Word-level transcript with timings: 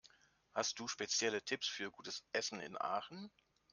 Hast 0.55 0.79
du 0.79 0.87
spezielle 0.87 1.43
Tipps 1.43 1.67
für 1.67 1.91
gutes 1.91 2.23
Essen 2.31 2.59
in 2.59 2.75
Aachen? 2.75 3.29